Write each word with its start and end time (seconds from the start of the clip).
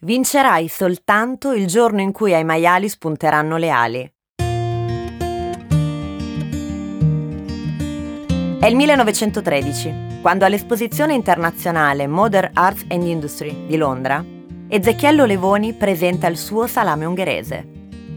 Vincerai 0.00 0.68
soltanto 0.68 1.52
il 1.52 1.66
giorno 1.66 2.00
in 2.00 2.12
cui 2.12 2.32
ai 2.32 2.44
maiali 2.44 2.88
spunteranno 2.88 3.56
le 3.56 3.68
ali. 3.68 4.12
È 8.60 8.66
il 8.66 8.76
1913, 8.76 10.20
quando 10.22 10.44
all'esposizione 10.44 11.14
internazionale 11.14 12.06
Modern 12.06 12.50
Arts 12.54 12.84
and 12.90 13.08
Industry 13.08 13.66
di 13.66 13.76
Londra, 13.76 14.24
Ezechiello 14.68 15.24
Levoni 15.24 15.72
presenta 15.72 16.28
il 16.28 16.38
suo 16.38 16.68
salame 16.68 17.04
ungherese. 17.04 17.66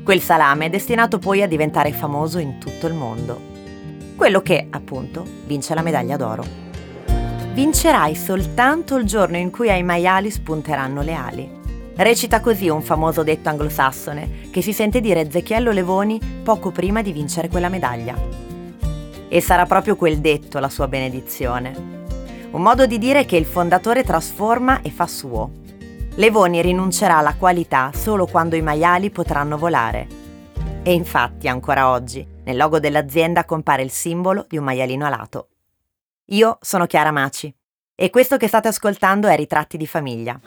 Quel 0.03 0.21
salame 0.21 0.67
è 0.67 0.69
destinato 0.69 1.17
poi 1.17 1.41
a 1.41 1.47
diventare 1.47 1.91
famoso 1.93 2.37
in 2.37 2.59
tutto 2.59 2.85
il 2.85 2.93
mondo. 2.93 3.41
Quello 4.15 4.43
che, 4.43 4.67
appunto, 4.69 5.25
vince 5.47 5.73
la 5.73 5.81
medaglia 5.81 6.15
d'oro. 6.15 6.43
Vincerai 7.53 8.13
soltanto 8.13 8.97
il 8.97 9.05
giorno 9.05 9.37
in 9.37 9.49
cui 9.49 9.71
ai 9.71 9.81
maiali 9.81 10.29
spunteranno 10.29 11.01
le 11.01 11.13
ali. 11.13 11.59
Recita 11.93 12.39
così 12.39 12.69
un 12.69 12.81
famoso 12.81 13.21
detto 13.21 13.49
anglosassone 13.49 14.49
che 14.49 14.61
si 14.61 14.71
sente 14.73 15.01
dire 15.01 15.21
Ezechiello 15.21 15.71
Levoni 15.71 16.19
poco 16.41 16.71
prima 16.71 17.01
di 17.01 17.11
vincere 17.11 17.49
quella 17.49 17.69
medaglia. 17.69 18.15
E 19.27 19.41
sarà 19.41 19.65
proprio 19.65 19.95
quel 19.95 20.19
detto 20.19 20.59
la 20.59 20.69
sua 20.69 20.87
benedizione. 20.87 21.99
Un 22.51 22.61
modo 22.61 22.85
di 22.85 22.97
dire 22.97 23.25
che 23.25 23.35
il 23.35 23.45
fondatore 23.45 24.03
trasforma 24.03 24.81
e 24.81 24.89
fa 24.89 25.05
suo. 25.05 25.51
Levoni 26.15 26.61
rinuncerà 26.61 27.17
alla 27.17 27.35
qualità 27.35 27.91
solo 27.93 28.25
quando 28.25 28.55
i 28.55 28.61
maiali 28.61 29.09
potranno 29.09 29.57
volare. 29.57 30.07
E 30.83 30.93
infatti 30.93 31.47
ancora 31.47 31.89
oggi 31.89 32.25
nel 32.43 32.57
logo 32.57 32.79
dell'azienda 32.79 33.45
compare 33.45 33.83
il 33.83 33.91
simbolo 33.91 34.45
di 34.49 34.57
un 34.57 34.63
maialino 34.63 35.05
alato. 35.05 35.49
Io 36.31 36.57
sono 36.61 36.87
Chiara 36.87 37.11
Maci 37.11 37.53
e 37.93 38.09
questo 38.09 38.37
che 38.37 38.47
state 38.47 38.69
ascoltando 38.69 39.27
è 39.27 39.35
Ritratti 39.35 39.77
di 39.77 39.85
famiglia 39.85 40.39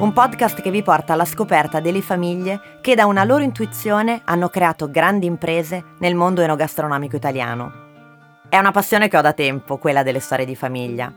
un 0.00 0.14
podcast 0.14 0.62
che 0.62 0.70
vi 0.70 0.82
porta 0.82 1.12
alla 1.12 1.26
scoperta 1.26 1.78
delle 1.78 2.00
famiglie 2.00 2.78
che 2.80 2.94
da 2.94 3.04
una 3.04 3.22
loro 3.22 3.42
intuizione 3.42 4.22
hanno 4.24 4.48
creato 4.48 4.90
grandi 4.90 5.26
imprese 5.26 5.84
nel 5.98 6.14
mondo 6.14 6.40
enogastronomico 6.40 7.16
italiano. 7.16 7.88
È 8.48 8.56
una 8.56 8.70
passione 8.70 9.08
che 9.08 9.18
ho 9.18 9.20
da 9.20 9.34
tempo, 9.34 9.76
quella 9.76 10.02
delle 10.02 10.20
storie 10.20 10.46
di 10.46 10.56
famiglia. 10.56 11.12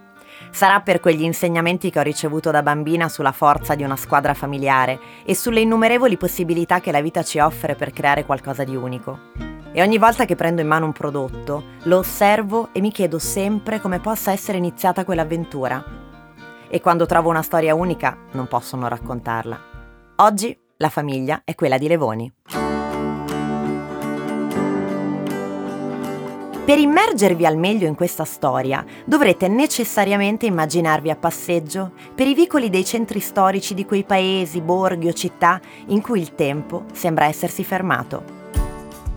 Sarà 0.51 0.81
per 0.81 0.99
quegli 0.99 1.21
insegnamenti 1.21 1.89
che 1.89 1.99
ho 1.99 2.03
ricevuto 2.03 2.51
da 2.51 2.61
bambina 2.61 3.07
sulla 3.07 3.31
forza 3.31 3.73
di 3.73 3.83
una 3.83 3.95
squadra 3.95 4.33
familiare 4.33 4.99
e 5.23 5.33
sulle 5.33 5.61
innumerevoli 5.61 6.17
possibilità 6.17 6.81
che 6.81 6.91
la 6.91 7.01
vita 7.01 7.23
ci 7.23 7.39
offre 7.39 7.75
per 7.75 7.91
creare 7.91 8.25
qualcosa 8.25 8.65
di 8.65 8.75
unico. 8.75 9.31
E 9.71 9.81
ogni 9.81 9.97
volta 9.97 10.25
che 10.25 10.35
prendo 10.35 10.59
in 10.59 10.67
mano 10.67 10.87
un 10.87 10.91
prodotto, 10.91 11.63
lo 11.83 11.99
osservo 11.99 12.67
e 12.73 12.81
mi 12.81 12.91
chiedo 12.91 13.17
sempre 13.17 13.79
come 13.79 14.01
possa 14.01 14.33
essere 14.33 14.57
iniziata 14.57 15.05
quell'avventura 15.05 16.01
e 16.73 16.81
quando 16.81 17.05
trovo 17.05 17.29
una 17.29 17.43
storia 17.43 17.75
unica 17.75 18.17
non 18.31 18.47
posso 18.47 18.75
non 18.75 18.89
raccontarla. 18.89 19.59
Oggi 20.15 20.57
la 20.77 20.89
famiglia 20.89 21.43
è 21.45 21.53
quella 21.53 21.77
di 21.77 21.87
Levoni. 21.87 22.33
Per 26.65 26.79
immergervi 26.79 27.45
al 27.45 27.57
meglio 27.57 27.85
in 27.85 27.93
questa 27.93 28.23
storia 28.23 28.83
dovrete 29.05 29.47
necessariamente 29.47 30.47
immaginarvi 30.47 31.11
a 31.11 31.15
passeggio 31.15 31.91
per 32.15 32.25
i 32.25 32.33
vicoli 32.33 32.71
dei 32.71 32.85
centri 32.85 33.19
storici 33.19 33.75
di 33.75 33.85
quei 33.85 34.03
paesi, 34.03 34.59
borghi 34.59 35.09
o 35.09 35.13
città 35.13 35.61
in 35.89 36.01
cui 36.01 36.19
il 36.19 36.33
tempo 36.33 36.85
sembra 36.91 37.25
essersi 37.25 37.63
fermato. 37.63 38.41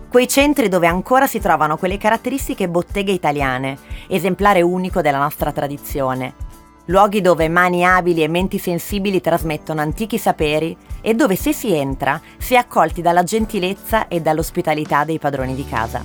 Quei 0.09 0.27
centri 0.27 0.69
dove 0.69 0.85
ancora 0.85 1.25
si 1.25 1.39
trovano 1.39 1.77
quelle 1.77 1.97
caratteristiche 1.97 2.69
botteghe 2.69 3.11
italiane, 3.11 3.77
esemplare 4.07 4.61
unico 4.61 5.01
della 5.01 5.17
nostra 5.17 5.51
tradizione, 5.51 6.45
luoghi 6.87 7.21
dove 7.21 7.49
mani 7.49 7.85
abili 7.85 8.23
e 8.23 8.27
menti 8.27 8.59
sensibili 8.59 9.21
trasmettono 9.21 9.81
antichi 9.81 10.17
saperi 10.17 10.75
e 11.01 11.13
dove 11.13 11.35
se 11.35 11.53
si 11.53 11.73
entra 11.73 12.19
si 12.37 12.53
è 12.53 12.57
accolti 12.57 13.01
dalla 13.01 13.23
gentilezza 13.23 14.07
e 14.07 14.21
dall'ospitalità 14.21 15.03
dei 15.03 15.19
padroni 15.19 15.55
di 15.55 15.65
casa. 15.67 16.01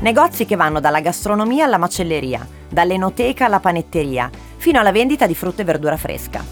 Negozi 0.00 0.44
che 0.44 0.56
vanno 0.56 0.80
dalla 0.80 1.00
gastronomia 1.00 1.64
alla 1.64 1.78
macelleria, 1.78 2.46
dall'enoteca 2.68 3.46
alla 3.46 3.60
panetteria, 3.60 4.30
fino 4.56 4.80
alla 4.80 4.92
vendita 4.92 5.26
di 5.26 5.34
frutta 5.34 5.62
e 5.62 5.64
verdura 5.64 5.96
fresca. 5.96 6.44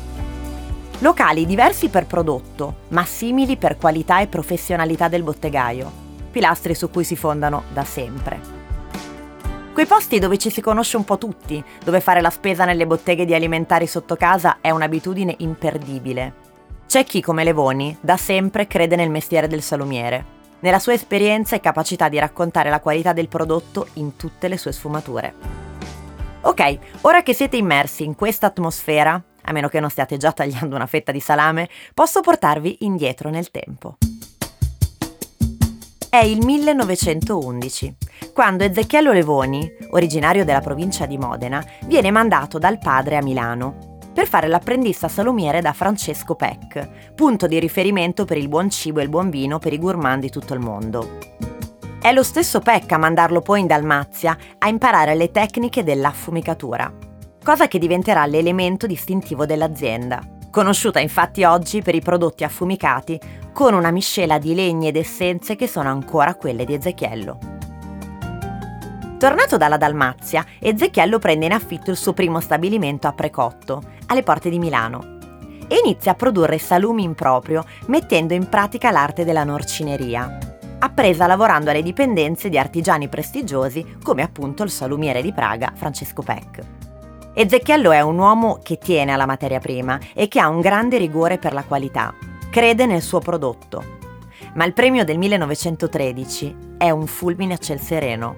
Locali 0.99 1.47
diversi 1.47 1.89
per 1.89 2.07
prodotto, 2.07 2.77
ma 2.89 3.05
simili 3.05 3.57
per 3.57 3.77
qualità 3.77 4.21
e 4.21 4.29
professionalità 4.29 5.09
del 5.09 5.23
bottegaio, 5.23 5.91
pilastri 6.31 6.75
su 6.75 6.91
cui 6.91 7.05
si 7.05 7.17
fondano 7.17 7.65
da 7.73 7.85
sempre. 7.85 8.62
Quei 9.83 9.99
posti 9.99 10.21
dove 10.21 10.39
ci 10.39 10.49
si 10.49 10.61
conosce 10.61 10.97
un 10.97 11.03
po' 11.03 11.19
tutti, 11.19 11.61
dove 11.83 12.01
fare 12.01 12.21
la 12.21 12.31
spesa 12.31 12.65
nelle 12.65 12.87
botteghe 12.87 13.25
di 13.25 13.35
alimentari 13.35 13.89
sotto 13.89 14.15
casa 14.15 14.59
è 14.61 14.71
un'abitudine 14.71 15.35
imperdibile. 15.39 16.35
C'è 16.87 17.03
chi, 17.03 17.21
come 17.21 17.43
Levoni, 17.43 17.99
da 18.01 18.17
sempre 18.17 18.69
crede 18.69 18.95
nel 18.95 19.11
mestiere 19.11 19.49
del 19.49 19.61
salumiere, 19.61 20.25
nella 20.61 20.79
sua 20.79 20.93
esperienza 20.93 21.57
e 21.57 21.61
capacità 21.61 22.09
di 22.09 22.21
raccontare 22.21 22.71
la 22.71 22.79
qualità 22.79 23.13
del 23.13 23.27
prodotto 23.27 23.89
in 23.95 24.15
tutte 24.15 24.47
le 24.47 24.57
sue 24.57 24.71
sfumature. 24.71 25.35
Ok, 26.43 26.79
ora 27.01 27.25
che 27.25 27.35
siete 27.35 27.57
immersi 27.57 28.05
in 28.05 28.15
questa 28.15 28.47
atmosfera, 28.47 29.21
a 29.43 29.51
meno 29.51 29.67
che 29.67 29.81
non 29.81 29.91
stiate 29.91 30.17
già 30.17 30.31
tagliando 30.31 30.77
una 30.77 30.87
fetta 30.87 31.11
di 31.11 31.19
salame, 31.19 31.69
posso 31.93 32.21
portarvi 32.21 32.77
indietro 32.83 33.31
nel 33.31 33.51
tempo. 33.51 33.97
È 36.15 36.23
il 36.23 36.45
1911, 36.45 37.97
quando 38.35 38.65
Ezechiello 38.65 39.13
Levoni, 39.13 39.67
originario 39.93 40.45
della 40.45 40.61
provincia 40.61 41.07
di 41.07 41.17
Modena, 41.17 41.65
viene 41.87 42.11
mandato 42.11 42.59
dal 42.59 42.77
padre 42.77 43.17
a 43.17 43.23
Milano 43.23 43.99
per 44.13 44.27
fare 44.27 44.47
l'apprendista 44.47 45.09
salumiere 45.09 45.63
da 45.63 45.73
Francesco 45.73 46.35
Peck, 46.35 47.15
punto 47.15 47.47
di 47.47 47.59
riferimento 47.59 48.27
per 48.27 48.37
il 48.37 48.49
buon 48.49 48.69
cibo 48.69 49.01
e 49.01 49.05
il 49.05 49.09
buon 49.09 49.31
vino 49.31 49.59
per 49.59 49.73
i 49.73 49.79
gourmand 49.79 50.21
di 50.21 50.29
tutto 50.29 50.53
il 50.53 50.61
mondo. 50.61 51.17
È 51.99 52.13
lo 52.13 52.23
stesso 52.23 52.61
Peck 52.61 52.93
a 52.93 52.99
mandarlo 52.99 53.41
poi 53.41 53.61
in 53.61 53.67
Dalmazia 53.67 54.37
a 54.59 54.69
imparare 54.69 55.15
le 55.15 55.31
tecniche 55.31 55.83
dell'affumicatura, 55.83 56.93
cosa 57.43 57.69
che 57.69 57.79
diventerà 57.79 58.27
l'elemento 58.27 58.87
distintivo 58.87 59.47
dell'azienda, 59.47 60.21
conosciuta 60.53 61.01
infatti 61.01 61.45
oggi 61.45 61.81
per 61.81 61.95
i 61.95 62.03
prodotti 62.03 62.45
affumicati 62.45 63.19
con 63.55 63.73
una 63.73 63.91
miscela 63.91 64.39
di 64.39 64.55
legni 64.55 64.87
ed 64.87 64.97
essenze 64.97 65.57
che 65.57 65.67
sono 65.67 65.89
ancora 65.89 66.35
quelle 66.35 66.67
di 66.67 66.75
Ezechiello. 66.75 67.39
Tornato 69.19 69.57
dalla 69.57 69.79
Dalmazia, 69.79 70.45
Ezechiello 70.61 71.19
prende 71.19 71.47
in 71.47 71.53
affitto 71.53 71.91
il 71.91 71.97
suo 71.97 72.13
primo 72.13 72.39
stabilimento 72.41 73.09
a 73.09 73.13
Precotto, 73.13 73.83
alle 74.07 74.23
porte 74.23 74.51
di 74.51 74.59
Milano, 74.59 75.19
e 75.69 75.81
inizia 75.83 76.13
a 76.13 76.17
produrre 76.17 76.59
salumi 76.59 77.03
in 77.03 77.15
proprio, 77.15 77.65
mettendo 77.87 78.35
in 78.35 78.49
pratica 78.49 78.91
l'arte 78.91 79.25
della 79.25 79.45
norcineria, 79.45 80.39
appresa 80.81 81.27
lavorando 81.27 81.71
alle 81.71 81.83
dipendenze 81.83 82.51
di 82.51 82.59
artigiani 82.59 83.09
prestigiosi 83.09 83.97
come 84.03 84.23
appunto 84.23 84.65
il 84.65 84.71
salumiere 84.71 85.23
di 85.23 85.33
Praga 85.33 85.73
Francesco 85.75 86.21
Peck. 86.21 86.82
Ezechiello 87.35 87.93
è 87.93 88.01
un 88.03 88.19
uomo 88.19 88.59
che 88.63 88.77
tiene 88.77 89.13
alla 89.13 89.25
materia 89.25 89.59
prima 89.59 89.99
e 90.13 90.29
che 90.29 90.39
ha 90.39 90.49
un 90.49 90.61
grande 90.61 90.99
rigore 90.99 91.39
per 91.39 91.55
la 91.55 91.65
qualità, 91.65 92.13
crede 92.51 92.85
nel 92.85 93.01
suo 93.01 93.21
prodotto. 93.21 93.83
Ma 94.55 94.67
il 94.67 94.75
premio 94.75 95.03
del 95.03 95.17
1913 95.17 96.57
è 96.77 96.91
un 96.91 97.07
fulmine 97.07 97.55
a 97.55 97.57
ciel 97.57 97.81
sereno. 97.81 98.37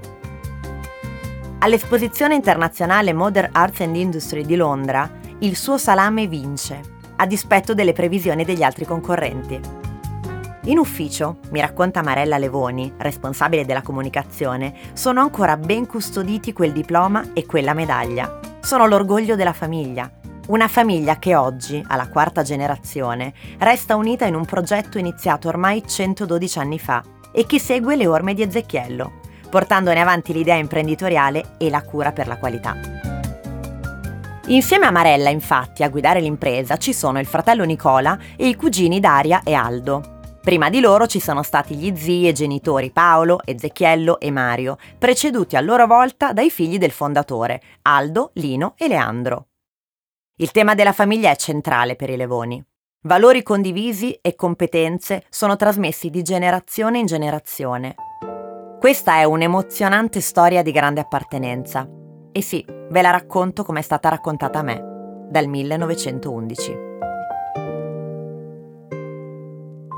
All'esposizione 1.58 2.36
internazionale 2.36 3.12
Modern 3.12 3.48
Arts 3.50 3.80
and 3.80 3.96
Industry 3.96 4.44
di 4.44 4.54
Londra, 4.54 5.10
il 5.40 5.56
suo 5.56 5.76
salame 5.76 6.28
vince, 6.28 6.80
a 7.16 7.26
dispetto 7.26 7.74
delle 7.74 7.92
previsioni 7.92 8.44
degli 8.44 8.62
altri 8.62 8.84
concorrenti. 8.84 9.60
In 10.66 10.78
ufficio, 10.78 11.38
mi 11.50 11.60
racconta 11.60 12.00
Marella 12.00 12.38
Levoni, 12.38 12.92
responsabile 12.98 13.64
della 13.64 13.82
comunicazione, 13.82 14.72
sono 14.92 15.20
ancora 15.20 15.56
ben 15.56 15.84
custoditi 15.84 16.52
quel 16.52 16.70
diploma 16.70 17.32
e 17.32 17.44
quella 17.44 17.74
medaglia. 17.74 18.53
Sono 18.64 18.86
l'orgoglio 18.86 19.36
della 19.36 19.52
famiglia 19.52 20.10
una 20.46 20.68
famiglia 20.68 21.18
che 21.18 21.34
oggi, 21.34 21.82
alla 21.86 22.08
quarta 22.08 22.42
generazione, 22.42 23.32
resta 23.58 23.96
unita 23.96 24.26
in 24.26 24.34
un 24.34 24.44
progetto 24.44 24.98
iniziato 24.98 25.48
ormai 25.48 25.82
112 25.86 26.58
anni 26.58 26.78
fa 26.78 27.02
e 27.32 27.46
che 27.46 27.58
segue 27.58 27.96
le 27.96 28.06
orme 28.06 28.34
di 28.34 28.42
Ezechiello, 28.42 29.20
portandone 29.48 30.00
avanti 30.00 30.34
l'idea 30.34 30.56
imprenditoriale 30.56 31.54
e 31.56 31.70
la 31.70 31.82
cura 31.82 32.12
per 32.12 32.26
la 32.26 32.36
qualità. 32.36 32.76
Insieme 34.48 34.84
a 34.84 34.90
Marella, 34.90 35.30
infatti, 35.30 35.82
a 35.82 35.88
guidare 35.88 36.20
l'impresa 36.20 36.76
ci 36.76 36.92
sono 36.92 37.18
il 37.18 37.26
fratello 37.26 37.64
Nicola 37.64 38.18
e 38.36 38.48
i 38.48 38.54
cugini 38.54 39.00
Daria 39.00 39.40
e 39.44 39.54
Aldo. 39.54 40.13
Prima 40.44 40.68
di 40.68 40.80
loro 40.80 41.06
ci 41.06 41.20
sono 41.20 41.42
stati 41.42 41.74
gli 41.74 41.96
zii 41.96 42.28
e 42.28 42.32
genitori 42.32 42.90
Paolo, 42.90 43.40
Ezechiello 43.42 44.20
e 44.20 44.30
Mario, 44.30 44.76
preceduti 44.98 45.56
a 45.56 45.62
loro 45.62 45.86
volta 45.86 46.34
dai 46.34 46.50
figli 46.50 46.76
del 46.76 46.90
fondatore, 46.90 47.62
Aldo, 47.80 48.30
Lino 48.34 48.74
e 48.76 48.86
Leandro. 48.86 49.46
Il 50.36 50.50
tema 50.50 50.74
della 50.74 50.92
famiglia 50.92 51.30
è 51.30 51.36
centrale 51.36 51.96
per 51.96 52.10
i 52.10 52.16
Levoni. 52.16 52.62
Valori 53.04 53.42
condivisi 53.42 54.18
e 54.20 54.34
competenze 54.34 55.24
sono 55.30 55.56
trasmessi 55.56 56.10
di 56.10 56.20
generazione 56.20 56.98
in 56.98 57.06
generazione. 57.06 57.94
Questa 58.78 59.14
è 59.14 59.24
un'emozionante 59.24 60.20
storia 60.20 60.62
di 60.62 60.72
grande 60.72 61.00
appartenenza. 61.00 61.88
E 62.32 62.42
sì, 62.42 62.62
ve 62.68 63.00
la 63.00 63.10
racconto 63.10 63.64
come 63.64 63.78
è 63.78 63.82
stata 63.82 64.10
raccontata 64.10 64.58
a 64.58 64.62
me, 64.62 65.26
dal 65.30 65.46
1911. 65.46 66.93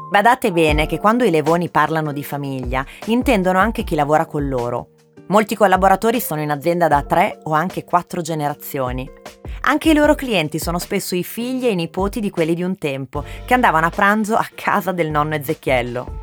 Badate 0.09 0.53
bene 0.53 0.87
che 0.87 1.01
quando 1.01 1.25
i 1.25 1.31
levoni 1.31 1.69
parlano 1.69 2.13
di 2.13 2.23
famiglia, 2.23 2.87
intendono 3.07 3.59
anche 3.59 3.83
chi 3.83 3.97
lavora 3.97 4.25
con 4.25 4.49
loro. 4.49 4.91
Molti 5.29 5.57
collaboratori 5.57 6.21
sono 6.21 6.41
in 6.41 6.53
azienda 6.53 6.87
da 6.87 7.03
tre 7.03 7.41
o 7.43 7.53
anche 7.53 7.83
quattro 7.83 8.21
generazioni. 8.21 9.11
Anche 9.63 9.91
i 9.91 9.95
loro 9.95 10.15
clienti 10.15 10.61
sono 10.61 10.79
spesso 10.79 11.17
i 11.17 11.25
figli 11.25 11.67
e 11.67 11.73
i 11.73 11.75
nipoti 11.75 12.21
di 12.21 12.31
quelli 12.31 12.55
di 12.55 12.63
un 12.63 12.79
tempo, 12.79 13.25
che 13.45 13.53
andavano 13.53 13.87
a 13.87 13.91
pranzo 13.91 14.37
a 14.37 14.49
casa 14.55 14.93
del 14.93 15.11
nonno 15.11 15.35
Ezechiello. 15.35 16.23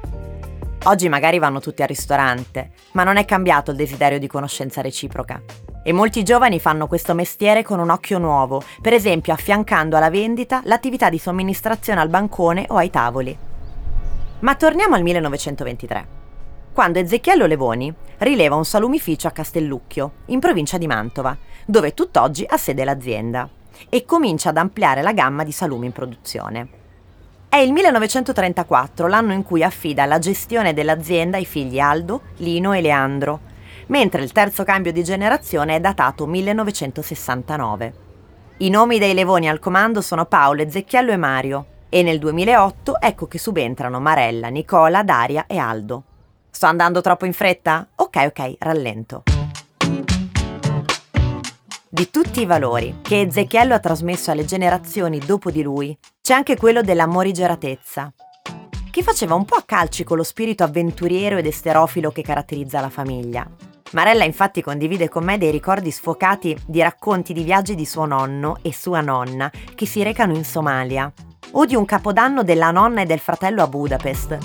Oggi 0.85 1.09
magari 1.09 1.37
vanno 1.37 1.59
tutti 1.59 1.81
al 1.81 1.89
ristorante, 1.89 2.71
ma 2.93 3.03
non 3.03 3.17
è 3.17 3.25
cambiato 3.25 3.71
il 3.71 3.77
desiderio 3.77 4.17
di 4.17 4.27
conoscenza 4.27 4.81
reciproca. 4.81 5.41
E 5.83 5.91
molti 5.91 6.23
giovani 6.23 6.61
fanno 6.61 6.87
questo 6.87 7.13
mestiere 7.13 7.63
con 7.63 7.79
un 7.79 7.89
occhio 7.89 8.17
nuovo, 8.17 8.63
per 8.81 8.93
esempio 8.93 9.33
affiancando 9.33 9.97
alla 9.97 10.09
vendita 10.09 10.61
l'attività 10.63 11.09
di 11.09 11.17
somministrazione 11.17 11.99
al 11.99 12.07
bancone 12.07 12.65
o 12.69 12.77
ai 12.77 12.89
tavoli. 12.89 13.51
Ma 14.43 14.55
torniamo 14.55 14.95
al 14.95 15.03
1923 15.03 16.21
quando 16.73 16.99
Ezechiello 16.99 17.45
Levoni 17.45 17.93
rileva 18.17 18.55
un 18.55 18.65
salumificio 18.65 19.27
a 19.27 19.31
Castellucchio, 19.31 20.11
in 20.25 20.39
provincia 20.39 20.79
di 20.79 20.87
Mantova, 20.87 21.37
dove 21.65 21.93
tutt'oggi 21.93 22.43
ha 22.47 22.57
sede 22.57 22.83
l'azienda, 22.83 23.47
e 23.89 24.05
comincia 24.05 24.49
ad 24.49 24.57
ampliare 24.57 25.03
la 25.03 25.13
gamma 25.13 25.43
di 25.43 25.51
salumi 25.51 25.85
in 25.85 25.91
produzione. 25.91 26.67
È 27.47 27.57
il 27.57 27.71
1934 27.71 29.07
l'anno 29.07 29.33
in 29.33 29.43
cui 29.43 29.63
affida 29.63 30.05
la 30.05 30.17
gestione 30.17 30.73
dell'azienda 30.73 31.37
ai 31.37 31.45
figli 31.45 31.79
Aldo, 31.79 32.21
Lino 32.37 32.73
e 32.73 32.81
Leandro, 32.81 33.39
mentre 33.87 34.23
il 34.23 34.31
terzo 34.31 34.63
cambio 34.63 34.91
di 34.91 35.03
generazione 35.03 35.75
è 35.75 35.79
datato 35.79 36.25
1969. 36.25 37.93
I 38.57 38.69
nomi 38.71 38.97
dei 38.97 39.13
levoni 39.13 39.47
al 39.47 39.59
comando 39.59 40.01
sono 40.01 40.25
Paolo, 40.25 40.63
Ezechiello 40.63 41.11
e 41.11 41.17
Mario, 41.17 41.67
e 41.93 42.01
nel 42.01 42.17
2008 42.17 42.99
ecco 42.99 43.27
che 43.27 43.37
subentrano 43.37 43.99
Marella, 43.99 44.47
Nicola, 44.47 45.03
Daria 45.03 45.45
e 45.45 45.59
Aldo. 45.59 46.03
Sto 46.49 46.65
andando 46.65 47.01
troppo 47.01 47.27
in 47.27 47.33
fretta? 47.33 47.87
Ok, 47.93 48.15
ok, 48.29 48.55
rallento. 48.57 49.21
Di 51.87 52.09
tutti 52.09 52.41
i 52.41 52.47
valori 52.47 52.97
che 53.03 53.21
Ezechiello 53.21 53.75
ha 53.75 53.79
trasmesso 53.79 54.31
alle 54.31 54.43
generazioni 54.43 55.19
dopo 55.19 55.51
di 55.51 55.61
lui, 55.61 55.95
c'è 56.19 56.33
anche 56.33 56.57
quello 56.57 56.81
della 56.81 57.05
morigeratezza, 57.05 58.11
che 58.89 59.03
faceva 59.03 59.35
un 59.35 59.45
po' 59.45 59.57
a 59.57 59.63
calci 59.63 60.03
con 60.03 60.17
lo 60.17 60.23
spirito 60.23 60.63
avventuriero 60.63 61.37
ed 61.37 61.45
esterofilo 61.45 62.09
che 62.09 62.23
caratterizza 62.23 62.81
la 62.81 62.89
famiglia. 62.89 63.47
Marella 63.91 64.23
infatti 64.23 64.63
condivide 64.63 65.09
con 65.09 65.23
me 65.25 65.37
dei 65.37 65.51
ricordi 65.51 65.91
sfocati 65.91 66.57
di 66.65 66.81
racconti 66.81 67.33
di 67.33 67.43
viaggi 67.43 67.75
di 67.75 67.85
suo 67.85 68.05
nonno 68.05 68.57
e 68.63 68.73
sua 68.73 69.01
nonna 69.01 69.51
che 69.75 69.85
si 69.85 70.01
recano 70.01 70.33
in 70.33 70.43
Somalia, 70.43 71.13
o 71.53 71.65
di 71.65 71.75
un 71.75 71.85
capodanno 71.85 72.43
della 72.43 72.71
nonna 72.71 73.01
e 73.01 73.05
del 73.05 73.19
fratello 73.19 73.63
a 73.63 73.67
Budapest, 73.67 74.37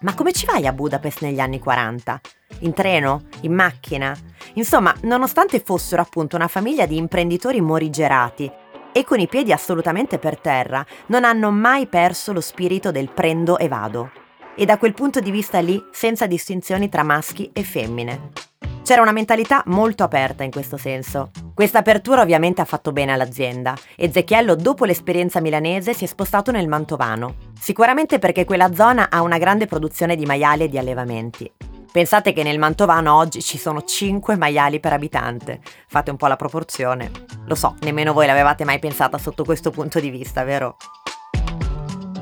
ma 0.00 0.14
come 0.14 0.32
ci 0.32 0.44
vai 0.44 0.66
a 0.66 0.72
Budapest 0.72 1.22
negli 1.22 1.40
anni 1.40 1.58
40? 1.58 2.20
In 2.60 2.74
treno? 2.74 3.22
In 3.40 3.54
macchina? 3.54 4.14
Insomma, 4.54 4.94
nonostante 5.02 5.58
fossero 5.58 6.02
appunto 6.02 6.36
una 6.36 6.48
famiglia 6.48 6.86
di 6.86 6.96
imprenditori 6.96 7.60
morigerati 7.60 8.50
e 8.92 9.04
con 9.04 9.20
i 9.20 9.26
piedi 9.26 9.52
assolutamente 9.52 10.18
per 10.18 10.38
terra, 10.38 10.84
non 11.06 11.24
hanno 11.24 11.50
mai 11.50 11.86
perso 11.86 12.32
lo 12.32 12.40
spirito 12.40 12.90
del 12.90 13.10
prendo 13.10 13.58
e 13.58 13.68
vado. 13.68 14.10
E 14.54 14.64
da 14.64 14.78
quel 14.78 14.94
punto 14.94 15.20
di 15.20 15.30
vista 15.30 15.60
lì, 15.60 15.82
senza 15.90 16.26
distinzioni 16.26 16.88
tra 16.88 17.02
maschi 17.02 17.50
e 17.52 17.62
femmine. 17.62 18.45
C'era 18.86 19.02
una 19.02 19.10
mentalità 19.10 19.64
molto 19.66 20.04
aperta 20.04 20.44
in 20.44 20.52
questo 20.52 20.76
senso. 20.76 21.32
Questa 21.54 21.78
apertura 21.78 22.22
ovviamente 22.22 22.60
ha 22.60 22.64
fatto 22.64 22.92
bene 22.92 23.10
all'azienda. 23.10 23.74
Ezechiello, 23.96 24.54
dopo 24.54 24.84
l'esperienza 24.84 25.40
milanese, 25.40 25.92
si 25.92 26.04
è 26.04 26.06
spostato 26.06 26.52
nel 26.52 26.68
Mantovano. 26.68 27.34
Sicuramente 27.58 28.20
perché 28.20 28.44
quella 28.44 28.72
zona 28.72 29.10
ha 29.10 29.22
una 29.22 29.38
grande 29.38 29.66
produzione 29.66 30.14
di 30.14 30.24
maiali 30.24 30.62
e 30.62 30.68
di 30.68 30.78
allevamenti. 30.78 31.50
Pensate 31.90 32.32
che 32.32 32.44
nel 32.44 32.60
Mantovano 32.60 33.16
oggi 33.16 33.42
ci 33.42 33.58
sono 33.58 33.82
5 33.82 34.36
maiali 34.36 34.78
per 34.78 34.92
abitante. 34.92 35.62
Fate 35.88 36.12
un 36.12 36.16
po' 36.16 36.28
la 36.28 36.36
proporzione. 36.36 37.10
Lo 37.46 37.56
so, 37.56 37.74
nemmeno 37.80 38.12
voi 38.12 38.26
l'avevate 38.26 38.64
mai 38.64 38.78
pensata 38.78 39.18
sotto 39.18 39.42
questo 39.42 39.72
punto 39.72 39.98
di 39.98 40.10
vista, 40.10 40.44
vero? 40.44 40.76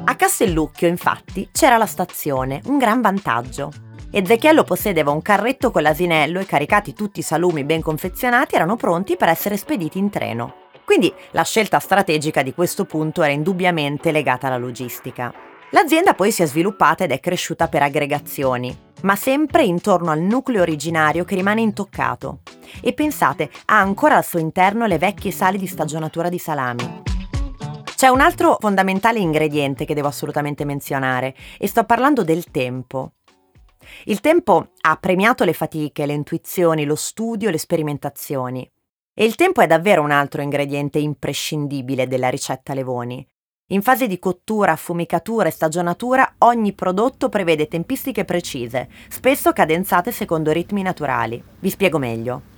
A 0.07 0.15
Castellucchio, 0.17 0.89
infatti, 0.89 1.47
c'era 1.53 1.77
la 1.77 1.85
stazione, 1.85 2.63
un 2.65 2.79
gran 2.79 3.03
vantaggio. 3.03 3.71
Ezechiello 4.17 4.63
possedeva 4.63 5.11
un 5.11 5.21
carretto 5.23 5.73
con 5.73 5.83
l'asinello 5.83 6.39
e 6.39 6.47
caricati 6.47 6.93
tutti 6.93 7.19
i 7.19 7.25
salumi 7.25 7.65
ben 7.65 7.83
confezionati 7.83 8.55
erano 8.55 8.77
pronti 8.77 9.17
per 9.17 9.29
essere 9.29 9.57
spediti 9.57 9.99
in 9.99 10.09
treno. 10.09 10.55
Quindi 10.85 11.13
la 11.33 11.43
scelta 11.43 11.81
strategica 11.81 12.45
di 12.45 12.55
questo 12.55 12.85
punto 12.85 13.25
era 13.25 13.33
indubbiamente 13.33 14.13
legata 14.13 14.47
alla 14.47 14.57
logistica. 14.57 15.35
L'azienda 15.71 16.15
poi 16.15 16.31
si 16.31 16.45
è 16.45 16.47
sviluppata 16.47 17.03
ed 17.03 17.11
è 17.11 17.19
cresciuta 17.19 17.67
per 17.67 17.83
aggregazioni, 17.83 18.73
ma 19.03 19.17
sempre 19.17 19.65
intorno 19.65 20.13
al 20.13 20.21
nucleo 20.21 20.63
originario 20.63 21.25
che 21.25 21.35
rimane 21.35 21.63
intoccato. 21.63 22.39
E 22.81 22.93
pensate, 22.93 23.51
ha 23.65 23.81
ancora 23.81 24.17
al 24.17 24.25
suo 24.25 24.39
interno 24.39 24.87
le 24.87 24.99
vecchie 24.99 25.33
sale 25.33 25.59
di 25.59 25.67
stagionatura 25.67 26.29
di 26.29 26.39
salami. 26.39 27.03
C'è 27.97 28.07
un 28.07 28.21
altro 28.21 28.59
fondamentale 28.61 29.19
ingrediente 29.19 29.85
che 29.85 29.95
devo 29.95 30.07
assolutamente 30.07 30.65
menzionare, 30.65 31.35
e 31.59 31.67
sto 31.67 31.83
parlando 31.83 32.23
del 32.23 32.45
tempo. 32.53 33.15
Il 34.05 34.21
tempo 34.21 34.69
ha 34.81 34.97
premiato 34.97 35.45
le 35.45 35.53
fatiche, 35.53 36.07
le 36.07 36.13
intuizioni, 36.13 36.85
lo 36.85 36.97
studio, 36.97 37.51
le 37.51 37.59
sperimentazioni. 37.59 38.71
E 39.13 39.25
il 39.25 39.37
tempo 39.37 39.61
è 39.61 39.67
davvero 39.67 40.03
un 40.03 40.11
altro 40.11 40.43
ingrediente 40.43 40.99
imprescindibile 40.99 42.09
della 42.09 42.29
ricetta 42.29 42.75
Levoni. 42.75 43.27
In 43.69 43.81
fase 43.81 44.07
di 44.07 44.19
cottura, 44.19 44.73
affumicatura 44.73 45.49
e 45.49 45.53
stagionatura 45.53 46.35
ogni 46.39 46.75
prodotto 46.75 47.29
prevede 47.29 47.67
tempistiche 47.67 48.25
precise, 48.25 48.89
spesso 49.09 49.53
cadenzate 49.53 50.13
secondo 50.13 50.53
ritmi 50.53 50.83
naturali. 50.83 51.43
Vi 51.61 51.71
spiego 51.71 51.99
meglio. 51.99 52.53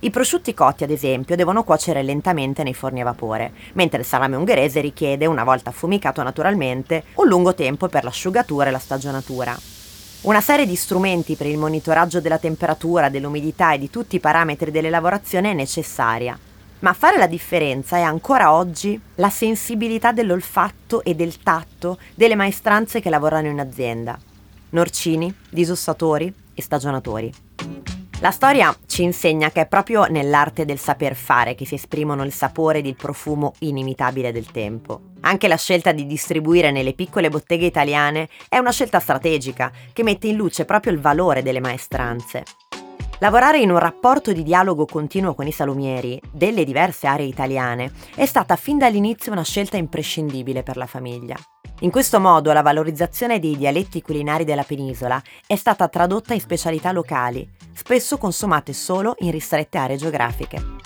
I 0.00 0.10
prosciutti 0.10 0.54
cotti, 0.54 0.82
ad 0.82 0.90
esempio, 0.90 1.36
devono 1.36 1.62
cuocere 1.62 2.02
lentamente 2.02 2.62
nei 2.62 2.72
forni 2.72 3.02
a 3.02 3.04
vapore, 3.04 3.52
mentre 3.74 4.00
il 4.00 4.06
salame 4.06 4.36
ungherese 4.36 4.80
richiede, 4.80 5.26
una 5.26 5.44
volta 5.44 5.70
affumicato 5.70 6.22
naturalmente, 6.22 7.04
un 7.16 7.28
lungo 7.28 7.54
tempo 7.54 7.86
per 7.86 8.04
l'asciugatura 8.04 8.68
e 8.68 8.72
la 8.72 8.78
stagionatura. 8.78 9.56
Una 10.22 10.42
serie 10.42 10.66
di 10.66 10.76
strumenti 10.76 11.34
per 11.34 11.46
il 11.46 11.56
monitoraggio 11.56 12.20
della 12.20 12.36
temperatura, 12.36 13.08
dell'umidità 13.08 13.72
e 13.72 13.78
di 13.78 13.88
tutti 13.88 14.16
i 14.16 14.20
parametri 14.20 14.70
delle 14.70 14.90
lavorazioni 14.90 15.48
è 15.48 15.54
necessaria. 15.54 16.38
Ma 16.80 16.90
a 16.90 16.92
fare 16.92 17.16
la 17.16 17.26
differenza 17.26 17.96
è 17.96 18.02
ancora 18.02 18.52
oggi 18.52 19.00
la 19.14 19.30
sensibilità 19.30 20.12
dell'olfatto 20.12 21.02
e 21.04 21.14
del 21.14 21.38
tatto 21.38 21.98
delle 22.14 22.34
maestranze 22.34 23.00
che 23.00 23.08
lavorano 23.08 23.48
in 23.48 23.60
azienda. 23.60 24.18
Norcini, 24.70 25.34
disussatori 25.48 26.30
e 26.52 26.60
stagionatori. 26.60 27.32
La 28.22 28.32
storia 28.32 28.76
ci 28.86 29.02
insegna 29.02 29.50
che 29.50 29.62
è 29.62 29.66
proprio 29.66 30.04
nell'arte 30.04 30.66
del 30.66 30.78
saper 30.78 31.14
fare 31.14 31.54
che 31.54 31.64
si 31.64 31.76
esprimono 31.76 32.22
il 32.22 32.34
sapore 32.34 32.80
ed 32.80 32.86
il 32.86 32.94
profumo 32.94 33.54
inimitabile 33.60 34.30
del 34.30 34.50
tempo. 34.50 35.00
Anche 35.20 35.48
la 35.48 35.56
scelta 35.56 35.92
di 35.92 36.04
distribuire 36.04 36.70
nelle 36.70 36.92
piccole 36.92 37.30
botteghe 37.30 37.64
italiane 37.64 38.28
è 38.50 38.58
una 38.58 38.72
scelta 38.72 39.00
strategica 39.00 39.72
che 39.94 40.02
mette 40.02 40.26
in 40.26 40.36
luce 40.36 40.66
proprio 40.66 40.92
il 40.92 41.00
valore 41.00 41.42
delle 41.42 41.60
maestranze. 41.60 42.44
Lavorare 43.22 43.58
in 43.58 43.70
un 43.70 43.78
rapporto 43.78 44.32
di 44.32 44.42
dialogo 44.42 44.86
continuo 44.86 45.34
con 45.34 45.46
i 45.46 45.52
salumieri 45.52 46.18
delle 46.32 46.64
diverse 46.64 47.06
aree 47.06 47.26
italiane 47.26 47.92
è 48.14 48.24
stata 48.24 48.56
fin 48.56 48.78
dall'inizio 48.78 49.30
una 49.30 49.44
scelta 49.44 49.76
imprescindibile 49.76 50.62
per 50.62 50.78
la 50.78 50.86
famiglia. 50.86 51.36
In 51.80 51.90
questo 51.90 52.18
modo 52.18 52.50
la 52.54 52.62
valorizzazione 52.62 53.38
dei 53.38 53.58
dialetti 53.58 54.00
culinari 54.00 54.44
della 54.44 54.62
penisola 54.62 55.22
è 55.46 55.54
stata 55.54 55.86
tradotta 55.88 56.32
in 56.32 56.40
specialità 56.40 56.92
locali, 56.92 57.46
spesso 57.74 58.16
consumate 58.16 58.72
solo 58.72 59.14
in 59.18 59.32
ristrette 59.32 59.76
aree 59.76 59.96
geografiche. 59.96 60.78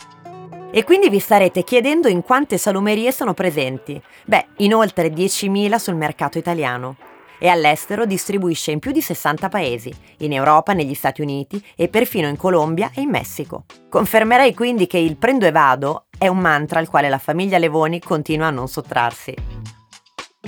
E 0.73 0.83
quindi 0.83 1.09
vi 1.11 1.21
starete 1.21 1.63
chiedendo 1.63 2.09
in 2.09 2.23
quante 2.23 2.59
salumerie 2.59 3.13
sono 3.13 3.33
presenti? 3.33 4.03
Beh, 4.25 4.47
in 4.57 4.75
oltre 4.75 5.07
10.000 5.07 5.77
sul 5.77 5.95
mercato 5.95 6.39
italiano. 6.39 6.97
E 7.39 7.49
all'estero 7.49 8.07
distribuisce 8.07 8.71
in 8.71 8.79
più 8.79 8.93
di 8.93 9.01
60 9.01 9.49
paesi, 9.49 9.93
in 10.19 10.33
Europa, 10.33 10.73
negli 10.73 10.95
Stati 10.95 11.21
Uniti 11.21 11.63
e 11.77 11.89
perfino 11.89 12.29
in 12.29 12.37
Colombia 12.37 12.91
e 12.95 13.01
in 13.01 13.11
Messico. 13.11 13.65
Confermerei 13.89 14.55
quindi 14.55 14.87
che 14.87 14.99
il 14.99 15.17
prendo 15.17 15.47
e 15.47 15.51
vado 15.51 16.07
è 16.17 16.29
un 16.29 16.39
mantra 16.39 16.79
al 16.81 16.89
quale 16.89 17.09
la 17.09 17.19
famiglia 17.19 17.59
Levoni 17.59 18.01
continua 18.01 18.47
a 18.47 18.51
non 18.51 18.69
sottrarsi. 18.69 19.35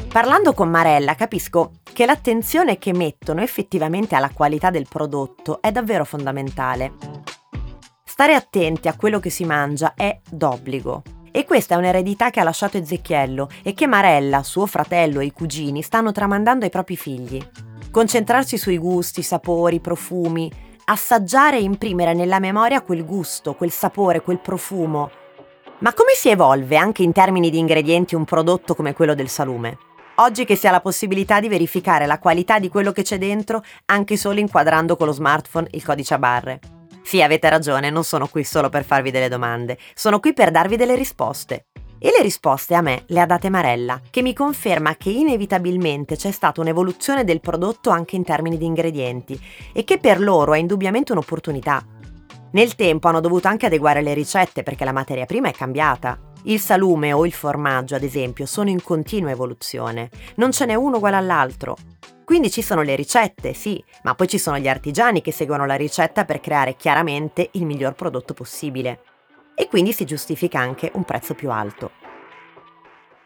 Parlando 0.09 0.55
con 0.55 0.71
Marella 0.71 1.15
capisco 1.15 1.73
che 1.93 2.07
l'attenzione 2.07 2.79
che 2.79 2.93
mettono 2.93 3.43
effettivamente 3.43 4.15
alla 4.15 4.31
qualità 4.31 4.71
del 4.71 4.87
prodotto 4.89 5.61
è 5.61 5.71
davvero 5.73 6.05
fondamentale. 6.05 6.93
Stare 8.05 8.35
attenti 8.35 8.89
a 8.89 8.97
quello 8.97 9.21
che 9.21 9.29
si 9.29 9.45
mangia 9.45 9.93
è 9.95 10.19
d'obbligo. 10.31 11.16
E 11.37 11.45
questa 11.45 11.75
è 11.75 11.77
un'eredità 11.77 12.31
che 12.31 12.41
ha 12.41 12.45
lasciato 12.45 12.79
Ezechiello 12.79 13.51
e 13.63 13.75
che 13.75 13.87
Marella, 13.87 14.43
suo 14.43 14.65
fratello 14.65 15.21
e 15.21 15.27
i 15.27 15.33
cugini 15.33 15.83
stanno 15.83 16.11
tramandando 16.11 16.65
ai 16.65 16.71
propri 16.71 16.97
figli. 16.97 17.47
Concentrarsi 17.91 18.57
sui 18.57 18.79
gusti, 18.79 19.21
sapori, 19.21 19.79
profumi, 19.81 20.51
assaggiare 20.87 21.59
e 21.59 21.63
imprimere 21.63 22.15
nella 22.15 22.39
memoria 22.39 22.81
quel 22.81 23.05
gusto, 23.05 23.53
quel 23.53 23.71
sapore, 23.71 24.23
quel 24.23 24.39
profumo. 24.39 25.11
Ma 25.81 25.93
come 25.93 26.15
si 26.15 26.31
evolve 26.31 26.79
anche 26.79 27.03
in 27.03 27.13
termini 27.13 27.51
di 27.51 27.59
ingredienti 27.59 28.15
un 28.15 28.25
prodotto 28.25 28.75
come 28.75 28.95
quello 28.95 29.15
del 29.15 29.29
salume? 29.29 29.77
Oggi 30.15 30.47
che 30.47 30.57
si 30.57 30.67
ha 30.67 30.71
la 30.71 30.81
possibilità 30.81 31.39
di 31.39 31.49
verificare 31.49 32.07
la 32.07 32.19
qualità 32.19 32.59
di 32.59 32.71
quello 32.71 32.93
che 32.93 33.03
c'è 33.03 33.19
dentro 33.19 33.63
anche 33.85 34.17
solo 34.17 34.41
inquadrando 34.41 34.97
con 34.97 35.07
lo 35.07 35.13
smartphone 35.13 35.69
il 35.73 35.85
codice 35.85 36.15
a 36.15 36.19
barre. 36.19 36.61
Sì, 37.07 37.23
avete 37.23 37.49
ragione, 37.49 37.89
non 37.89 38.03
sono 38.03 38.27
qui 38.27 38.43
solo 38.43 38.69
per 38.69 38.83
farvi 38.83 39.13
delle 39.13 39.29
domande, 39.29 39.79
sono 39.95 40.19
qui 40.19 40.33
per 40.33 40.51
darvi 40.51 40.75
delle 40.75 40.97
risposte. 40.97 41.67
E 42.01 42.11
le 42.11 42.21
risposte 42.21 42.75
a 42.75 42.81
me 42.81 43.05
le 43.07 43.21
ha 43.21 43.27
date 43.27 43.49
Marella, 43.49 44.01
che 44.11 44.23
mi 44.23 44.35
conferma 44.35 44.97
che 44.97 45.11
inevitabilmente 45.11 46.17
c'è 46.17 46.33
stata 46.33 46.61
un'evoluzione 46.61 47.23
del 47.23 47.41
prodotto 47.41 47.91
anche 47.91 48.17
in 48.17 48.25
termini 48.25 48.59
di 48.59 48.65
ingredienti 48.65 49.41
e 49.73 49.85
che 49.85 49.99
per 49.99 50.19
loro 50.21 50.55
è 50.55 50.59
indubbiamente 50.59 51.13
un'opportunità. 51.13 51.81
Nel 52.51 52.75
tempo 52.75 53.07
hanno 53.07 53.21
dovuto 53.21 53.47
anche 53.47 53.67
adeguare 53.67 54.03
le 54.03 54.13
ricette 54.13 54.65
perché 54.65 54.85
la 54.85 54.91
materia 54.91 55.27
prima 55.27 55.49
è 55.49 55.53
cambiata. 55.53 56.26
Il 56.49 56.61
salume 56.61 57.13
o 57.13 57.27
il 57.27 57.33
formaggio, 57.33 57.97
ad 57.97 58.05
esempio, 58.05 58.47
sono 58.47 58.71
in 58.71 58.81
continua 58.81 59.33
evoluzione. 59.33 60.11
Non 60.37 60.53
ce 60.53 60.65
n'è 60.65 60.75
uno 60.75 60.99
uguale 60.99 61.17
all'altro. 61.17 61.77
Quindi 62.25 62.53
ci 62.53 62.63
sono 62.63 62.83
le 62.83 62.95
ricette, 62.95 63.53
sì, 63.53 63.83
ma 64.05 64.15
poi 64.15 64.29
ci 64.29 64.39
sono 64.39 64.57
gli 64.57 64.69
artigiani 64.69 65.23
che 65.23 65.33
seguono 65.33 65.67
la 65.67 65.75
ricetta 65.75 66.25
per 66.25 66.39
creare 66.39 66.77
chiaramente 66.77 67.49
il 67.55 67.67
miglior 67.67 67.95
prodotto 67.95 68.33
possibile. 68.33 69.01
E 69.57 69.67
quindi 69.67 69.93
si 69.93 70.05
giustifica 70.05 70.61
anche 70.61 70.93
un 70.95 71.03
prezzo 71.03 71.35
più 71.35 71.51
alto. 71.51 71.91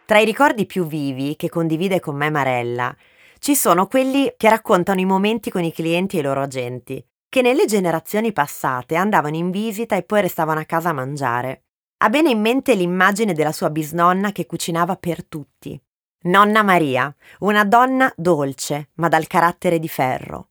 Tra 0.07 0.19
i 0.19 0.25
ricordi 0.25 0.65
più 0.65 0.87
vivi 0.87 1.37
che 1.37 1.51
condivide 1.51 2.01
con 2.01 2.17
me 2.17 2.31
Marella, 2.31 2.97
ci 3.39 3.55
sono 3.55 3.87
quelli 3.87 4.33
che 4.39 4.49
raccontano 4.49 4.99
i 4.99 5.05
momenti 5.05 5.51
con 5.51 5.63
i 5.63 5.75
clienti 5.75 6.17
e 6.17 6.21
i 6.21 6.23
loro 6.23 6.41
agenti, 6.41 7.05
che 7.29 7.43
nelle 7.43 7.67
generazioni 7.67 8.33
passate 8.33 8.95
andavano 8.95 9.37
in 9.37 9.51
visita 9.51 9.95
e 9.95 10.05
poi 10.05 10.23
restavano 10.23 10.61
a 10.61 10.65
casa 10.65 10.89
a 10.89 10.95
mangiare. 10.95 11.65
Ha 12.03 12.09
bene 12.09 12.31
in 12.31 12.41
mente 12.41 12.75
l'immagine 12.75 13.35
della 13.35 13.53
sua 13.53 13.69
bisnonna 13.69 14.33
che 14.33 14.47
cucinava 14.47 14.97
per 14.97 15.23
tutti, 15.23 15.79
Nonna 16.23 16.63
Maria, 16.63 17.15
una 17.41 17.63
donna 17.67 18.11
dolce, 18.17 18.89
ma 18.95 19.09
dal 19.09 19.27
carattere 19.27 19.79
di 19.79 19.87
ferro. 19.87 20.49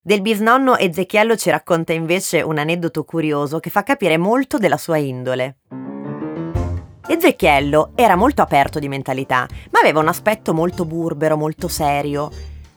Del 0.00 0.22
bisnonno 0.22 0.78
Ezechiello 0.78 1.36
ci 1.36 1.50
racconta 1.50 1.92
invece 1.92 2.40
un 2.40 2.56
aneddoto 2.56 3.04
curioso 3.04 3.60
che 3.60 3.68
fa 3.68 3.82
capire 3.82 4.16
molto 4.16 4.56
della 4.56 4.78
sua 4.78 4.96
indole. 4.96 5.58
Ezechiello 7.06 7.92
era 7.94 8.16
molto 8.16 8.40
aperto 8.40 8.78
di 8.78 8.88
mentalità, 8.88 9.46
ma 9.72 9.80
aveva 9.80 10.00
un 10.00 10.08
aspetto 10.08 10.54
molto 10.54 10.86
burbero, 10.86 11.36
molto 11.36 11.68
serio. 11.68 12.30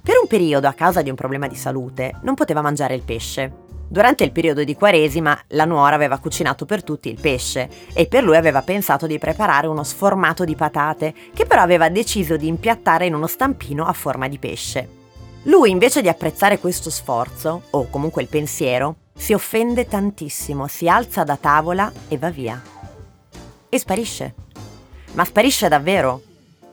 Per 0.03 0.17
un 0.21 0.27
periodo, 0.27 0.67
a 0.67 0.73
causa 0.73 1.01
di 1.01 1.09
un 1.09 1.15
problema 1.15 1.47
di 1.47 1.55
salute, 1.55 2.19
non 2.23 2.35
poteva 2.35 2.61
mangiare 2.61 2.95
il 2.95 3.01
pesce. 3.01 3.67
Durante 3.91 4.23
il 4.23 4.31
periodo 4.31 4.63
di 4.63 4.75
Quaresima 4.75 5.45
la 5.47 5.65
nuora 5.65 5.95
aveva 5.95 6.19
cucinato 6.19 6.67
per 6.67 6.83
tutti 6.83 7.09
il 7.09 7.19
pesce 7.19 7.67
e 7.91 8.05
per 8.05 8.23
lui 8.23 8.37
aveva 8.37 8.61
pensato 8.61 9.07
di 9.07 9.17
preparare 9.17 9.65
uno 9.65 9.83
sformato 9.83 10.45
di 10.45 10.55
patate 10.55 11.11
che 11.33 11.47
però 11.47 11.63
aveva 11.63 11.89
deciso 11.89 12.37
di 12.37 12.45
impiattare 12.45 13.07
in 13.07 13.15
uno 13.15 13.25
stampino 13.25 13.87
a 13.87 13.93
forma 13.93 14.27
di 14.27 14.37
pesce. 14.37 14.87
Lui 15.43 15.71
invece 15.71 16.03
di 16.03 16.07
apprezzare 16.07 16.59
questo 16.59 16.91
sforzo, 16.91 17.63
o 17.71 17.89
comunque 17.89 18.21
il 18.21 18.27
pensiero, 18.27 18.97
si 19.15 19.33
offende 19.33 19.87
tantissimo, 19.87 20.67
si 20.67 20.87
alza 20.87 21.23
da 21.23 21.35
tavola 21.35 21.91
e 22.09 22.17
va 22.19 22.29
via. 22.29 22.61
E 23.69 23.79
sparisce. 23.79 24.35
Ma 25.13 25.25
sparisce 25.25 25.67
davvero. 25.67 26.21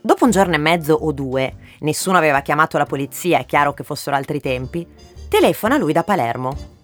Dopo 0.02 0.26
un 0.26 0.30
giorno 0.30 0.54
e 0.54 0.58
mezzo 0.58 0.92
o 0.92 1.12
due, 1.12 1.54
nessuno 1.80 2.18
aveva 2.18 2.42
chiamato 2.42 2.76
la 2.76 2.84
polizia, 2.84 3.38
è 3.38 3.46
chiaro 3.46 3.72
che 3.72 3.84
fossero 3.84 4.16
altri 4.16 4.38
tempi, 4.38 4.86
telefona 5.30 5.78
lui 5.78 5.94
da 5.94 6.02
Palermo 6.02 6.74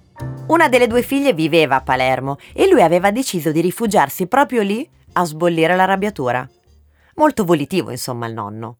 una 0.49 0.69
delle 0.69 0.87
due 0.87 1.02
figlie 1.02 1.33
viveva 1.33 1.76
a 1.76 1.81
Palermo 1.81 2.37
e 2.52 2.69
lui 2.69 2.83
aveva 2.83 3.11
deciso 3.11 3.52
di 3.52 3.61
rifugiarsi 3.61 4.26
proprio 4.26 4.62
lì 4.62 4.88
a 5.14 5.25
sbollire 5.25 5.75
l'arrabbiatura. 5.75 6.49
Molto 7.14 7.45
volitivo, 7.45 7.91
insomma, 7.91 8.26
il 8.26 8.35
nonno. 8.35 8.79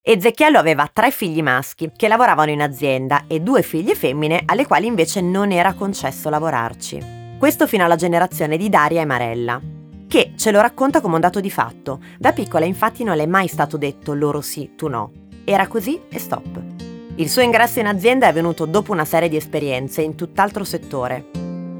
Ezechiello 0.00 0.58
aveva 0.58 0.88
tre 0.90 1.10
figli 1.10 1.42
maschi 1.42 1.90
che 1.94 2.08
lavoravano 2.08 2.50
in 2.50 2.62
azienda 2.62 3.24
e 3.26 3.40
due 3.40 3.62
figlie 3.62 3.94
femmine 3.94 4.42
alle 4.46 4.66
quali 4.66 4.86
invece 4.86 5.20
non 5.20 5.50
era 5.50 5.74
concesso 5.74 6.30
lavorarci. 6.30 7.36
Questo 7.38 7.66
fino 7.66 7.84
alla 7.84 7.96
generazione 7.96 8.56
di 8.56 8.68
Daria 8.68 9.02
e 9.02 9.04
Marella, 9.04 9.60
che 10.08 10.32
ce 10.36 10.50
lo 10.50 10.60
racconta 10.60 11.00
come 11.00 11.16
un 11.16 11.20
dato 11.20 11.40
di 11.40 11.50
fatto. 11.50 12.00
Da 12.18 12.32
piccola 12.32 12.64
infatti 12.64 13.04
non 13.04 13.16
le 13.16 13.24
è 13.24 13.26
mai 13.26 13.48
stato 13.48 13.76
detto 13.76 14.14
loro 14.14 14.40
sì, 14.40 14.74
tu 14.76 14.88
no. 14.88 15.12
Era 15.44 15.66
così 15.66 16.00
e 16.08 16.18
stop. 16.18 16.97
Il 17.18 17.28
suo 17.28 17.42
ingresso 17.42 17.80
in 17.80 17.88
azienda 17.88 18.26
è 18.26 18.28
avvenuto 18.28 18.64
dopo 18.64 18.92
una 18.92 19.04
serie 19.04 19.28
di 19.28 19.34
esperienze 19.34 20.02
in 20.02 20.14
tutt'altro 20.14 20.62
settore. 20.62 21.24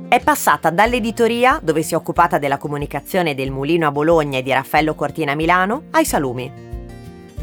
È 0.09 0.19
passata 0.19 0.71
dall'editoria, 0.71 1.61
dove 1.63 1.85
si 1.85 1.95
è 1.95 1.97
occupata 1.97 2.39
della 2.39 2.59
comunicazione 2.59 3.37
del 3.37 3.53
Mulino 3.53 3.87
a 3.87 3.93
Bologna 3.93 4.39
e 4.39 4.43
di 4.43 4.51
Raffaello 4.51 4.97
Cortina 4.97 5.33
a 5.33 5.35
Milano, 5.37 5.85
ai 5.93 6.05
salumi. 6.05 6.51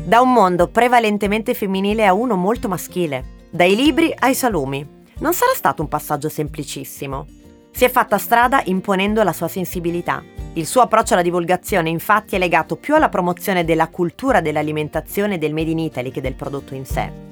Da 0.04 0.20
un 0.20 0.34
mondo 0.34 0.68
prevalentemente 0.68 1.54
femminile 1.54 2.06
a 2.06 2.12
uno 2.12 2.36
molto 2.36 2.68
maschile. 2.68 3.46
Dai 3.50 3.78
libri 3.78 4.14
ai 4.14 4.34
salumi. 4.34 4.86
Non 5.20 5.32
sarà 5.32 5.54
stato 5.56 5.82
un 5.82 5.88
passaggio 5.88 6.28
semplicissimo. 6.28 7.26
Si 7.72 7.86
è 7.86 7.90
fatta 7.90 8.18
strada 8.18 8.62
imponendo 8.66 9.24
la 9.24 9.32
sua 9.32 9.48
sensibilità. 9.48 10.22
Il 10.56 10.66
suo 10.66 10.82
approccio 10.82 11.14
alla 11.14 11.24
divulgazione 11.24 11.90
infatti 11.90 12.36
è 12.36 12.40
legato 12.40 12.76
più 12.76 12.94
alla 12.94 13.08
promozione 13.08 13.64
della 13.64 13.88
cultura 13.88 14.42
dell'alimentazione 14.42 15.38
del 15.38 15.54
Made 15.54 15.72
in 15.72 15.80
Italy 15.80 16.12
che 16.12 16.20
del 16.20 16.36
prodotto 16.36 16.76
in 16.76 16.86
sé. 16.86 17.25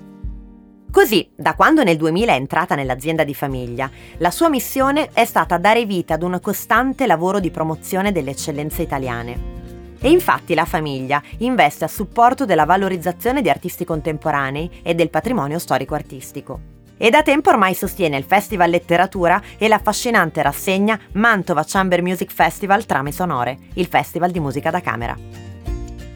Così, 0.93 1.27
da 1.35 1.55
quando 1.55 1.83
nel 1.83 1.97
2000 1.97 2.33
è 2.33 2.35
entrata 2.35 2.75
nell'azienda 2.75 3.23
di 3.23 3.33
famiglia, 3.33 3.89
la 4.17 4.29
sua 4.29 4.47
missione 4.47 5.09
è 5.11 5.25
stata 5.25 5.57
dare 5.57 5.85
vita 5.85 6.13
ad 6.13 6.21
un 6.21 6.37
costante 6.39 7.07
lavoro 7.07 7.39
di 7.39 7.49
promozione 7.49 8.11
delle 8.11 8.29
eccellenze 8.29 8.83
italiane. 8.83 9.97
E 9.99 10.11
infatti 10.11 10.53
la 10.53 10.65
famiglia 10.65 11.19
investe 11.39 11.85
a 11.85 11.87
supporto 11.87 12.45
della 12.45 12.65
valorizzazione 12.65 13.41
di 13.41 13.49
artisti 13.49 13.85
contemporanei 13.85 14.69
e 14.83 14.93
del 14.93 15.09
patrimonio 15.09 15.57
storico-artistico. 15.57 16.59
E 16.95 17.09
da 17.09 17.23
tempo 17.23 17.49
ormai 17.49 17.73
sostiene 17.73 18.17
il 18.17 18.23
Festival 18.23 18.69
Letteratura 18.69 19.41
e 19.57 19.67
l'affascinante 19.67 20.43
rassegna 20.43 20.99
Mantova 21.13 21.63
Chamber 21.65 22.03
Music 22.03 22.31
Festival 22.31 22.85
Trame 22.85 23.11
Sonore, 23.11 23.57
il 23.73 23.87
festival 23.87 24.29
di 24.29 24.39
musica 24.39 24.69
da 24.69 24.79
camera. 24.79 25.52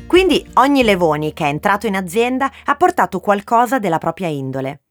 Quindi 0.08 0.44
ogni 0.54 0.84
Levoni 0.84 1.34
che 1.34 1.44
è 1.44 1.50
entrato 1.50 1.86
in 1.86 1.96
azienda 1.96 2.50
ha 2.64 2.76
portato 2.76 3.20
qualcosa 3.20 3.78
della 3.78 3.98
propria 3.98 4.30
indole. 4.30 4.84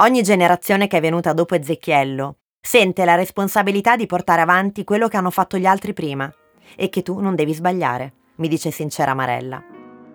Ogni 0.00 0.22
generazione 0.22 0.86
che 0.86 0.98
è 0.98 1.00
venuta 1.00 1.32
dopo 1.32 1.54
Ezechiello 1.54 2.36
sente 2.60 3.06
la 3.06 3.14
responsabilità 3.14 3.96
di 3.96 4.04
portare 4.04 4.42
avanti 4.42 4.84
quello 4.84 5.08
che 5.08 5.16
hanno 5.16 5.30
fatto 5.30 5.56
gli 5.56 5.64
altri 5.64 5.94
prima 5.94 6.30
e 6.76 6.90
che 6.90 7.00
tu 7.00 7.20
non 7.20 7.34
devi 7.34 7.54
sbagliare, 7.54 8.12
mi 8.36 8.48
dice 8.48 8.70
sincera 8.70 9.14
Marella. 9.14 9.64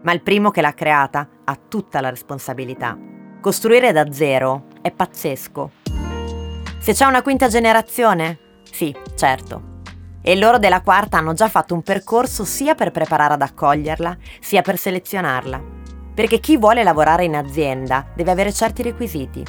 Ma 0.04 0.12
il 0.14 0.22
primo 0.22 0.52
che 0.52 0.62
l'ha 0.62 0.76
creata 0.76 1.28
ha 1.44 1.60
tutta 1.68 2.00
la 2.00 2.12
responsabilità. 2.12 2.98
Costruire 3.42 3.92
da 3.92 4.12
zero 4.12 4.68
è 4.82 4.92
pazzesco. 4.92 5.72
Se 6.78 6.94
c'è 6.94 7.06
una 7.06 7.24
quinta 7.24 7.48
generazione? 7.48 8.38
Sì, 8.72 8.96
certo 9.16 9.74
e 10.28 10.36
loro 10.36 10.58
della 10.58 10.82
quarta 10.82 11.20
hanno 11.20 11.34
già 11.34 11.48
fatto 11.48 11.76
un 11.76 11.84
percorso 11.84 12.46
sia 12.46 12.74
per 12.74 12.90
preparare 12.90 13.36
ad 13.36 13.44
accoglierla, 13.44 14.18
sia 14.40 14.64
per 14.64 14.76
selezionarla. 14.76 15.62
Perché 16.16 16.40
chi 16.40 16.58
vuole 16.58 16.82
lavorare 16.82 17.26
in 17.26 17.36
azienda 17.36 18.08
deve 18.16 18.32
avere 18.32 18.52
certi 18.52 18.82
requisiti. 18.82 19.46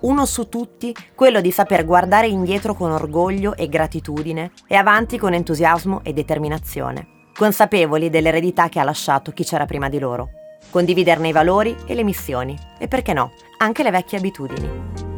Uno 0.00 0.24
su 0.24 0.48
tutti, 0.48 0.94
quello 1.14 1.42
di 1.42 1.50
saper 1.50 1.84
guardare 1.84 2.28
indietro 2.28 2.72
con 2.72 2.92
orgoglio 2.92 3.54
e 3.56 3.68
gratitudine 3.68 4.52
e 4.66 4.74
avanti 4.74 5.18
con 5.18 5.34
entusiasmo 5.34 6.00
e 6.02 6.14
determinazione, 6.14 7.28
consapevoli 7.36 8.08
dell'eredità 8.08 8.70
che 8.70 8.80
ha 8.80 8.84
lasciato 8.84 9.32
chi 9.32 9.44
c'era 9.44 9.66
prima 9.66 9.90
di 9.90 9.98
loro. 9.98 10.30
Condividerne 10.70 11.28
i 11.28 11.32
valori 11.32 11.76
e 11.86 11.94
le 11.94 12.04
missioni 12.04 12.58
e 12.78 12.88
perché 12.88 13.12
no, 13.12 13.32
anche 13.58 13.82
le 13.82 13.90
vecchie 13.90 14.16
abitudini. 14.16 15.15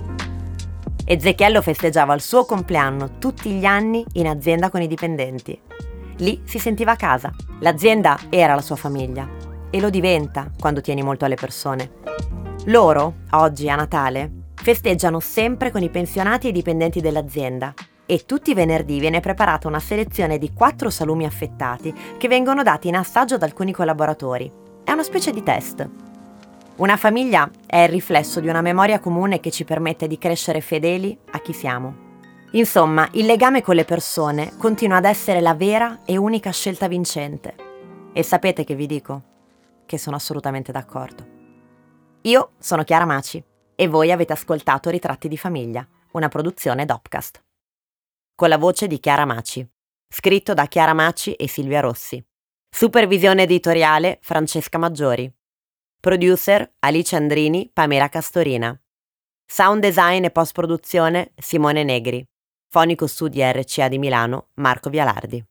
Ezechiello 1.10 1.62
festeggiava 1.62 2.12
il 2.12 2.20
suo 2.20 2.44
compleanno 2.44 3.12
tutti 3.18 3.52
gli 3.52 3.64
anni 3.64 4.04
in 4.12 4.28
azienda 4.28 4.68
con 4.68 4.82
i 4.82 4.86
dipendenti. 4.86 5.58
Lì 6.18 6.42
si 6.44 6.58
sentiva 6.58 6.92
a 6.92 6.96
casa. 6.96 7.34
L'azienda 7.60 8.18
era 8.28 8.54
la 8.54 8.60
sua 8.60 8.76
famiglia 8.76 9.26
e 9.70 9.80
lo 9.80 9.88
diventa 9.88 10.50
quando 10.60 10.82
tieni 10.82 11.00
molto 11.00 11.24
alle 11.24 11.36
persone. 11.36 11.92
Loro, 12.66 13.20
oggi 13.30 13.70
a 13.70 13.76
Natale, 13.76 14.30
festeggiano 14.54 15.18
sempre 15.18 15.70
con 15.70 15.82
i 15.82 15.88
pensionati 15.88 16.48
e 16.48 16.50
i 16.50 16.52
dipendenti 16.52 17.00
dell'azienda 17.00 17.72
e 18.04 18.26
tutti 18.26 18.50
i 18.50 18.54
venerdì 18.54 19.00
viene 19.00 19.20
preparata 19.20 19.66
una 19.66 19.80
selezione 19.80 20.36
di 20.36 20.52
quattro 20.52 20.90
salumi 20.90 21.24
affettati 21.24 21.94
che 22.18 22.28
vengono 22.28 22.62
dati 22.62 22.88
in 22.88 22.96
assaggio 22.96 23.36
ad 23.36 23.42
alcuni 23.42 23.72
collaboratori. 23.72 24.52
È 24.84 24.92
una 24.92 25.02
specie 25.02 25.30
di 25.30 25.42
test. 25.42 25.88
Una 26.78 26.96
famiglia 26.96 27.50
è 27.66 27.78
il 27.78 27.88
riflesso 27.88 28.38
di 28.38 28.46
una 28.46 28.60
memoria 28.60 29.00
comune 29.00 29.40
che 29.40 29.50
ci 29.50 29.64
permette 29.64 30.06
di 30.06 30.16
crescere 30.16 30.60
fedeli 30.60 31.18
a 31.32 31.40
chi 31.40 31.52
siamo. 31.52 32.06
Insomma, 32.52 33.08
il 33.14 33.26
legame 33.26 33.62
con 33.62 33.74
le 33.74 33.84
persone 33.84 34.56
continua 34.56 34.98
ad 34.98 35.04
essere 35.04 35.40
la 35.40 35.54
vera 35.54 36.02
e 36.04 36.16
unica 36.16 36.52
scelta 36.52 36.86
vincente. 36.86 37.56
E 38.12 38.22
sapete 38.22 38.62
che 38.62 38.76
vi 38.76 38.86
dico? 38.86 39.22
Che 39.86 39.98
sono 39.98 40.14
assolutamente 40.14 40.70
d'accordo. 40.70 41.26
Io 42.22 42.52
sono 42.58 42.84
Chiara 42.84 43.06
Maci 43.06 43.42
e 43.74 43.88
voi 43.88 44.12
avete 44.12 44.34
ascoltato 44.34 44.88
Ritratti 44.88 45.26
di 45.26 45.36
famiglia, 45.36 45.84
una 46.12 46.28
produzione 46.28 46.84
Dopcast. 46.84 47.42
Con 48.36 48.48
la 48.48 48.56
voce 48.56 48.86
di 48.86 49.00
Chiara 49.00 49.24
Maci, 49.24 49.68
scritto 50.08 50.54
da 50.54 50.66
Chiara 50.66 50.94
Maci 50.94 51.32
e 51.32 51.48
Silvia 51.48 51.80
Rossi. 51.80 52.24
Supervisione 52.70 53.42
editoriale 53.42 54.20
Francesca 54.22 54.78
Maggiori. 54.78 55.37
Producer 56.00 56.74
Alice 56.78 57.16
Andrini, 57.16 57.68
Pamela 57.72 58.08
Castorina. 58.08 58.80
Sound 59.44 59.82
design 59.82 60.22
e 60.22 60.30
post 60.30 60.52
produzione 60.52 61.32
Simone 61.34 61.82
Negri. 61.82 62.24
Fonico 62.70 63.08
studi 63.08 63.40
RCA 63.42 63.88
di 63.88 63.98
Milano 63.98 64.50
Marco 64.54 64.90
Vialardi. 64.90 65.44